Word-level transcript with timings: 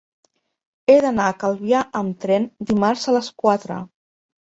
He 0.93 0.95
d'anar 1.03 1.27
a 1.31 1.35
Calvià 1.43 1.81
amb 1.99 2.15
tren 2.25 2.47
dimarts 2.71 3.05
a 3.13 3.15
les 3.17 3.29
quatre. 3.45 3.79